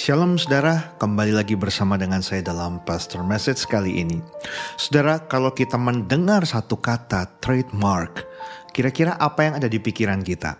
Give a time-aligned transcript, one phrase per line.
[0.00, 4.16] Shalom saudara, kembali lagi bersama dengan saya dalam Pastor Message kali ini.
[4.80, 8.24] Saudara, kalau kita mendengar satu kata trademark,
[8.72, 10.56] kira-kira apa yang ada di pikiran kita?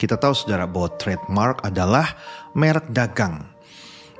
[0.00, 2.16] Kita tahu saudara bahwa trademark adalah
[2.56, 3.44] merek dagang.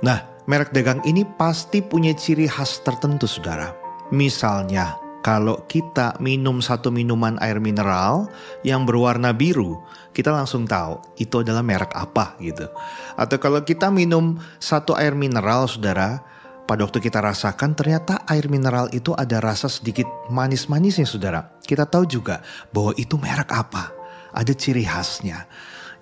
[0.04, 3.72] Nah, merek dagang ini pasti punya ciri khas tertentu saudara.
[4.12, 8.26] Misalnya, kalau kita minum satu minuman air mineral
[8.66, 9.78] yang berwarna biru,
[10.10, 12.66] kita langsung tahu itu adalah merek apa gitu.
[13.14, 16.20] Atau kalau kita minum satu air mineral, saudara,
[16.66, 21.54] pada waktu kita rasakan ternyata air mineral itu ada rasa sedikit manis-manisnya, saudara.
[21.62, 22.42] Kita tahu juga
[22.74, 23.94] bahwa itu merek apa,
[24.34, 25.46] ada ciri khasnya.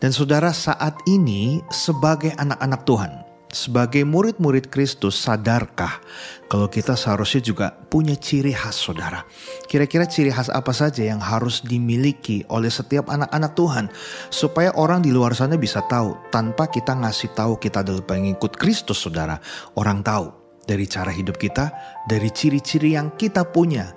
[0.01, 3.13] Dan saudara saat ini sebagai anak-anak Tuhan,
[3.51, 6.03] sebagai murid-murid Kristus, sadarkah
[6.51, 9.27] kalau kita seharusnya juga punya ciri khas saudara?
[9.67, 13.87] Kira-kira ciri khas apa saja yang harus dimiliki oleh setiap anak-anak Tuhan
[14.31, 19.03] supaya orang di luar sana bisa tahu tanpa kita ngasih tahu kita adalah pengikut Kristus
[19.03, 19.39] saudara.
[19.79, 20.31] Orang tahu
[20.67, 21.75] dari cara hidup kita,
[22.07, 23.91] dari ciri-ciri yang kita punya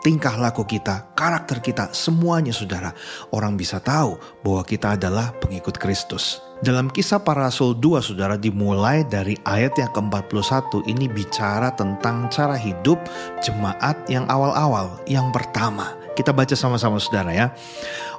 [0.00, 2.92] tingkah laku kita, karakter kita, semuanya saudara.
[3.32, 6.40] Orang bisa tahu bahwa kita adalah pengikut Kristus.
[6.60, 12.52] Dalam kisah para rasul 2 saudara dimulai dari ayat yang ke-41 ini bicara tentang cara
[12.52, 13.00] hidup
[13.40, 15.96] jemaat yang awal-awal, yang pertama.
[16.12, 17.56] Kita baca sama-sama saudara ya.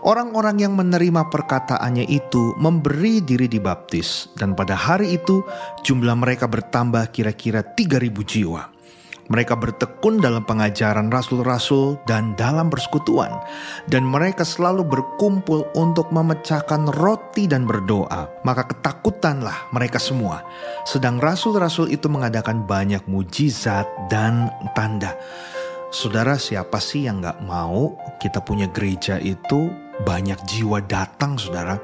[0.02, 5.46] Orang-orang yang menerima perkataannya itu memberi diri dibaptis dan pada hari itu
[5.86, 8.81] jumlah mereka bertambah kira-kira 3000 jiwa.
[9.30, 13.30] Mereka bertekun dalam pengajaran rasul-rasul dan dalam persekutuan,
[13.92, 18.28] dan mereka selalu berkumpul untuk memecahkan roti dan berdoa.
[18.42, 20.42] Maka ketakutanlah mereka semua.
[20.84, 25.14] Sedang rasul-rasul itu mengadakan banyak mujizat dan tanda.
[25.92, 29.68] Saudara, siapa sih yang gak mau kita punya gereja itu
[30.08, 31.76] banyak jiwa datang, saudara?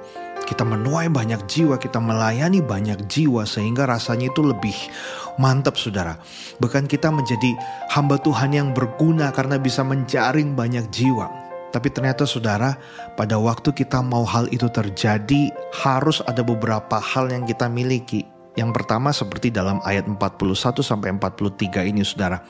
[0.47, 4.75] Kita menuai banyak jiwa, kita melayani banyak jiwa sehingga rasanya itu lebih
[5.35, 6.15] mantap saudara.
[6.63, 7.51] Bahkan kita menjadi
[7.91, 11.27] hamba Tuhan yang berguna karena bisa menjaring banyak jiwa.
[11.75, 12.79] Tapi ternyata saudara,
[13.19, 15.51] pada waktu kita mau hal itu terjadi,
[15.83, 21.93] harus ada beberapa hal yang kita miliki yang pertama seperti dalam ayat 41 sampai 43
[21.93, 22.41] ini Saudara.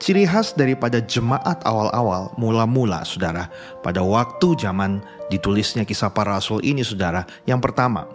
[0.00, 3.52] Ciri khas daripada jemaat awal-awal mula-mula Saudara
[3.84, 7.28] pada waktu zaman ditulisnya kisah para rasul ini Saudara.
[7.44, 8.08] Yang pertama,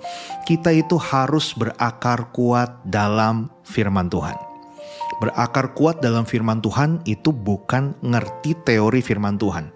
[0.49, 4.35] kita itu harus berakar kuat dalam firman Tuhan.
[5.21, 9.69] Berakar kuat dalam firman Tuhan itu bukan ngerti teori firman Tuhan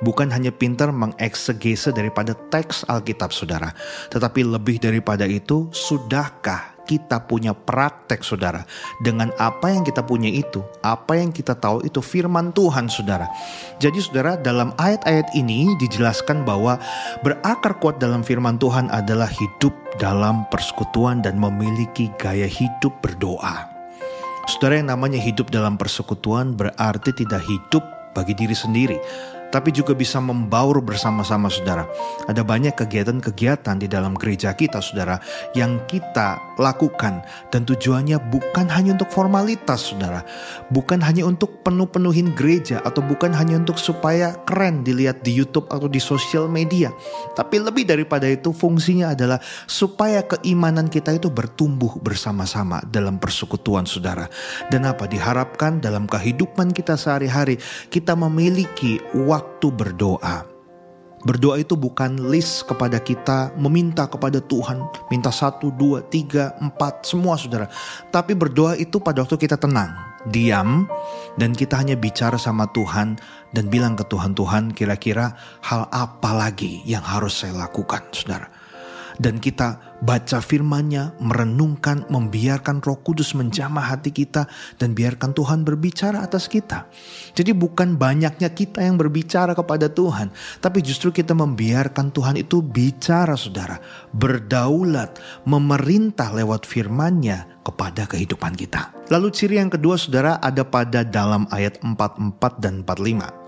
[0.00, 3.76] bukan hanya pintar mengeksegese daripada teks Alkitab saudara,
[4.08, 8.66] tetapi lebih daripada itu, sudahkah kita punya praktek saudara.
[8.98, 13.30] Dengan apa yang kita punya itu, apa yang kita tahu itu firman Tuhan saudara.
[13.78, 16.82] Jadi saudara dalam ayat-ayat ini dijelaskan bahwa
[17.22, 19.70] berakar kuat dalam firman Tuhan adalah hidup
[20.02, 23.70] dalam persekutuan dan memiliki gaya hidup berdoa.
[24.50, 27.86] Saudara yang namanya hidup dalam persekutuan berarti tidak hidup
[28.18, 28.98] bagi diri sendiri,
[29.50, 31.86] tapi juga bisa membaur bersama-sama saudara.
[32.26, 35.18] Ada banyak kegiatan-kegiatan di dalam gereja kita saudara
[35.52, 40.22] yang kita lakukan dan tujuannya bukan hanya untuk formalitas saudara.
[40.70, 45.90] Bukan hanya untuk penuh-penuhin gereja atau bukan hanya untuk supaya keren dilihat di YouTube atau
[45.90, 46.94] di sosial media.
[47.34, 54.30] Tapi lebih daripada itu fungsinya adalah supaya keimanan kita itu bertumbuh bersama-sama dalam persekutuan saudara.
[54.70, 57.58] Dan apa diharapkan dalam kehidupan kita sehari-hari
[57.90, 60.44] kita memiliki waktu waktu berdoa.
[61.20, 64.84] Berdoa itu bukan list kepada kita meminta kepada Tuhan.
[65.12, 67.68] Minta satu, dua, tiga, empat, semua saudara.
[68.08, 69.92] Tapi berdoa itu pada waktu kita tenang,
[70.32, 70.88] diam,
[71.36, 73.20] dan kita hanya bicara sama Tuhan
[73.52, 78.59] dan bilang ke Tuhan, Tuhan kira-kira hal apa lagi yang harus saya lakukan saudara
[79.20, 84.48] dan kita baca firman-Nya, merenungkan, membiarkan Roh Kudus menjamah hati kita
[84.80, 86.88] dan biarkan Tuhan berbicara atas kita.
[87.36, 90.32] Jadi bukan banyaknya kita yang berbicara kepada Tuhan,
[90.64, 93.76] tapi justru kita membiarkan Tuhan itu bicara Saudara,
[94.16, 98.96] berdaulat, memerintah lewat firman-Nya kepada kehidupan kita.
[99.12, 103.40] Lalu ciri yang kedua Saudara ada pada dalam ayat 44 dan 45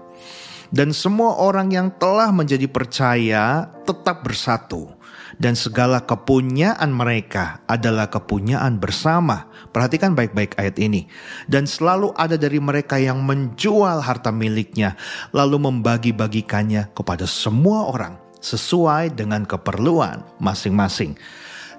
[0.72, 4.88] dan semua orang yang telah menjadi percaya tetap bersatu
[5.40, 9.48] dan segala kepunyaan mereka adalah kepunyaan bersama.
[9.72, 11.08] Perhatikan baik-baik ayat ini.
[11.48, 14.98] Dan selalu ada dari mereka yang menjual harta miliknya,
[15.32, 21.16] lalu membagi-bagikannya kepada semua orang sesuai dengan keperluan masing-masing.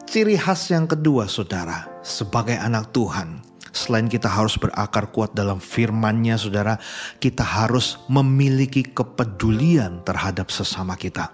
[0.07, 6.37] Ciri khas yang kedua, saudara, sebagai anak Tuhan, Selain kita harus berakar kuat dalam firman-Nya,
[6.37, 6.77] saudara,
[7.17, 11.33] kita harus memiliki kepedulian terhadap sesama kita.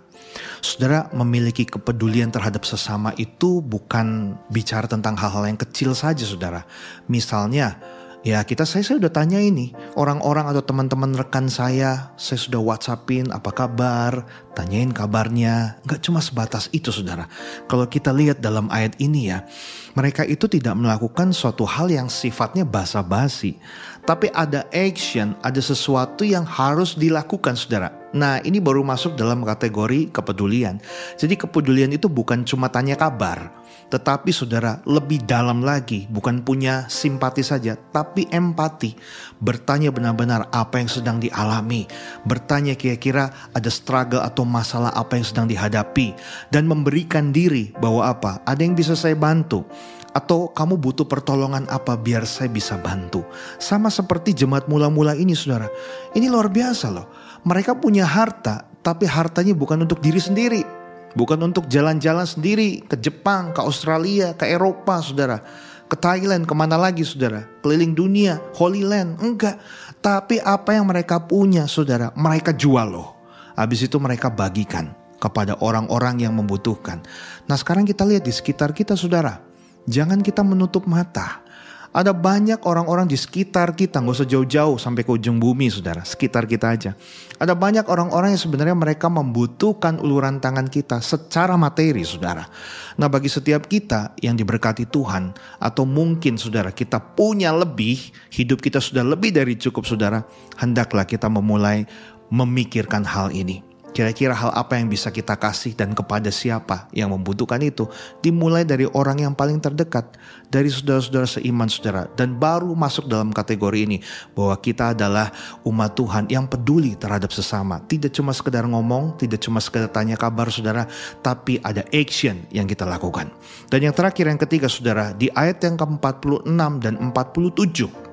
[0.59, 6.67] Saudara memiliki kepedulian terhadap sesama itu bukan bicara tentang hal-hal yang kecil saja, saudara.
[7.07, 7.79] Misalnya,
[8.19, 9.71] Ya kita saya, saya udah tanya ini.
[9.95, 14.27] Orang-orang atau teman-teman rekan saya saya sudah whatsappin apa kabar?
[14.51, 15.79] Tanyain kabarnya.
[15.87, 17.31] Nggak cuma sebatas itu saudara.
[17.71, 19.47] Kalau kita lihat dalam ayat ini ya
[19.95, 23.55] mereka itu tidak melakukan suatu hal yang sifatnya basa-basi.
[24.03, 27.87] Tapi ada action ada sesuatu yang harus dilakukan saudara.
[28.11, 30.83] Nah ini baru masuk dalam kategori kepedulian.
[31.15, 33.58] Jadi kepedulian itu bukan cuma tanya kabar.
[33.89, 38.93] Tetapi saudara lebih dalam lagi bukan punya simpati saja tapi empati.
[39.41, 41.89] Bertanya benar-benar apa yang sedang dialami.
[42.23, 46.13] Bertanya kira-kira ada struggle atau masalah apa yang sedang dihadapi.
[46.53, 49.65] Dan memberikan diri bahwa apa ada yang bisa saya bantu
[50.13, 53.25] atau kamu butuh pertolongan apa biar saya bisa bantu.
[53.61, 55.69] Sama seperti jemaat mula-mula ini saudara.
[56.13, 57.07] Ini luar biasa loh.
[57.45, 60.78] Mereka punya harta, tapi hartanya bukan untuk diri sendiri.
[61.17, 65.41] Bukan untuk jalan-jalan sendiri ke Jepang, ke Australia, ke Eropa, saudara.
[65.89, 67.49] Ke Thailand, ke mana lagi saudara?
[67.65, 69.57] Keliling dunia, Holy Land, enggak.
[69.99, 73.17] Tapi apa yang mereka punya saudara, mereka jual loh.
[73.57, 77.03] Habis itu mereka bagikan kepada orang-orang yang membutuhkan.
[77.49, 79.43] Nah sekarang kita lihat di sekitar kita saudara.
[79.89, 81.43] Jangan kita menutup mata.
[81.89, 86.05] Ada banyak orang-orang di sekitar kita, nggak usah jauh-jauh sampai ke ujung bumi, saudara.
[86.05, 86.93] Sekitar kita aja.
[87.41, 92.45] Ada banyak orang-orang yang sebenarnya mereka membutuhkan uluran tangan kita secara materi, saudara.
[92.93, 97.97] Nah, bagi setiap kita yang diberkati Tuhan, atau mungkin saudara kita punya lebih,
[98.29, 100.21] hidup kita sudah lebih dari cukup, saudara.
[100.61, 101.89] Hendaklah kita memulai
[102.29, 103.68] memikirkan hal ini.
[103.89, 107.89] Kira-kira hal apa yang bisa kita kasih dan kepada siapa yang membutuhkan itu
[108.21, 110.15] dimulai dari orang yang paling terdekat,
[110.47, 113.97] dari saudara-saudara seiman saudara dan baru masuk dalam kategori ini
[114.37, 115.33] bahwa kita adalah
[115.65, 117.81] umat Tuhan yang peduli terhadap sesama.
[117.85, 120.85] Tidak cuma sekedar ngomong, tidak cuma sekedar tanya kabar saudara,
[121.25, 123.29] tapi ada action yang kita lakukan.
[123.67, 126.47] Dan yang terakhir yang ketiga saudara, di ayat yang ke-46
[126.81, 128.09] dan 47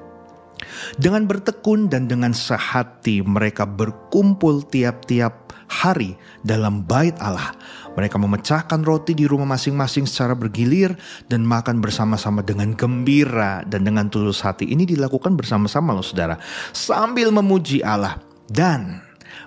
[0.97, 7.55] dengan bertekun dan dengan sehati mereka berkumpul tiap-tiap hari dalam bait Allah.
[7.97, 10.93] Mereka memecahkan roti di rumah masing-masing secara bergilir
[11.33, 14.69] dan makan bersama-sama dengan gembira dan dengan tulus hati.
[14.69, 16.37] Ini dilakukan bersama-sama loh saudara.
[16.77, 18.21] Sambil memuji Allah.
[18.47, 19.03] Dan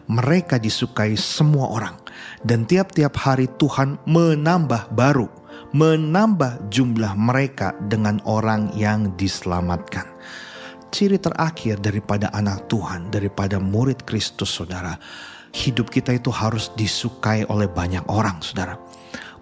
[0.09, 1.95] mereka disukai semua orang.
[2.41, 5.29] Dan tiap-tiap hari Tuhan menambah baru.
[5.69, 10.09] Menambah jumlah mereka dengan orang yang diselamatkan
[10.89, 14.97] ciri terakhir daripada anak Tuhan, daripada murid Kristus, saudara,
[15.55, 18.77] hidup kita itu harus disukai oleh banyak orang, saudara.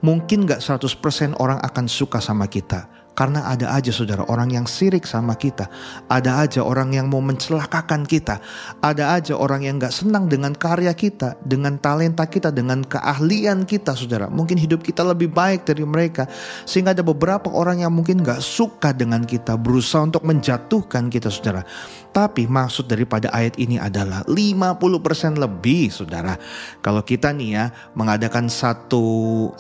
[0.04, 2.86] Mungkin gak 100% orang akan suka sama kita,
[3.18, 5.66] karena ada aja saudara orang yang sirik sama kita.
[6.06, 8.38] Ada aja orang yang mau mencelakakan kita.
[8.86, 11.34] Ada aja orang yang gak senang dengan karya kita.
[11.42, 12.54] Dengan talenta kita.
[12.54, 14.30] Dengan keahlian kita saudara.
[14.30, 16.30] Mungkin hidup kita lebih baik dari mereka.
[16.70, 19.58] Sehingga ada beberapa orang yang mungkin gak suka dengan kita.
[19.58, 21.66] Berusaha untuk menjatuhkan kita saudara.
[22.18, 26.34] Tapi maksud daripada ayat ini adalah 50% lebih saudara.
[26.82, 29.06] Kalau kita nih ya mengadakan satu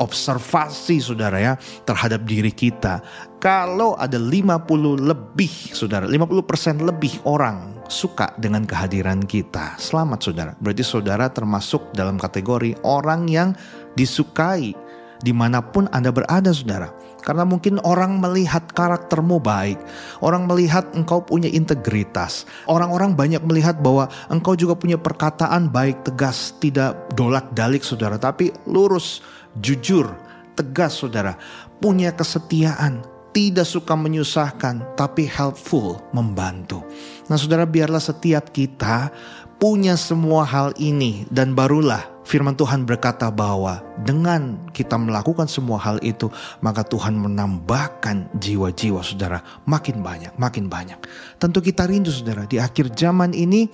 [0.01, 1.53] observasi saudara ya
[1.85, 3.05] terhadap diri kita
[3.37, 9.77] kalau ada 50 lebih saudara, 50% lebih orang suka dengan kehadiran kita.
[9.77, 10.57] Selamat saudara.
[10.57, 13.53] Berarti saudara termasuk dalam kategori orang yang
[13.93, 14.73] disukai
[15.21, 16.89] di mana pun Anda berada saudara.
[17.27, 19.75] Karena mungkin orang melihat karaktermu baik.
[20.23, 22.47] Orang melihat engkau punya integritas.
[22.71, 28.15] Orang-orang banyak melihat bahwa engkau juga punya perkataan baik, tegas, tidak dolak-dalik saudara.
[28.15, 29.19] Tapi lurus,
[29.59, 30.07] jujur,
[30.55, 31.35] tegas saudara.
[31.83, 33.03] Punya kesetiaan,
[33.35, 36.81] tidak suka menyusahkan, tapi helpful, membantu.
[37.27, 39.11] Nah, saudara, biarlah setiap kita
[39.57, 45.97] punya semua hal ini, dan barulah firman Tuhan berkata bahwa dengan kita melakukan semua hal
[46.05, 46.29] itu,
[46.61, 50.97] maka Tuhan menambahkan jiwa-jiwa saudara makin banyak, makin banyak.
[51.41, 53.65] Tentu kita rindu saudara, di akhir zaman ini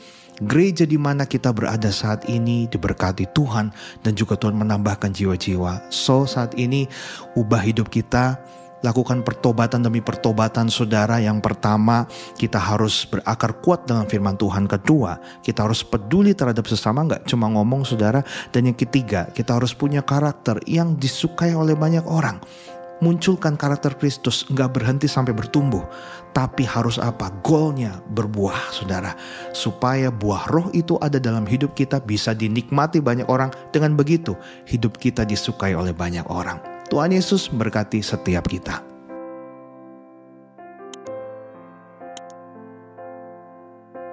[0.42, 3.70] gereja di mana kita berada saat ini diberkati Tuhan
[4.02, 5.94] dan juga Tuhan menambahkan jiwa-jiwa.
[5.94, 6.90] So saat ini
[7.38, 8.42] ubah hidup kita
[8.84, 11.18] lakukan pertobatan demi pertobatan saudara.
[11.18, 14.68] Yang pertama, kita harus berakar kuat dengan firman Tuhan.
[14.68, 18.22] Kedua, kita harus peduli terhadap sesama, nggak cuma ngomong saudara.
[18.52, 22.44] Dan yang ketiga, kita harus punya karakter yang disukai oleh banyak orang.
[23.04, 25.84] Munculkan karakter Kristus, nggak berhenti sampai bertumbuh.
[26.32, 27.36] Tapi harus apa?
[27.44, 29.12] Goalnya berbuah, saudara.
[29.52, 33.52] Supaya buah roh itu ada dalam hidup kita bisa dinikmati banyak orang.
[33.76, 34.40] Dengan begitu,
[34.72, 36.73] hidup kita disukai oleh banyak orang.
[36.92, 38.93] Tuhan Yesus berkati setiap kita.